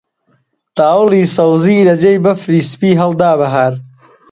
تاوڵی 0.77 1.23
سەوزی 1.35 1.85
لە 1.87 1.95
جێی 2.01 2.21
بەفری 2.25 2.67
سپی 2.71 2.99
هەڵدا 3.01 3.31
بەهار 3.39 3.73